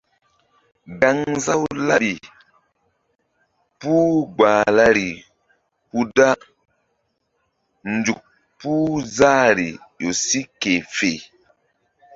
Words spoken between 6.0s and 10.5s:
da nzuk puh zahri ƴo si